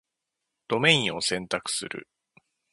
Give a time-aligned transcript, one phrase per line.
[0.67, 2.09] ドメインを選択する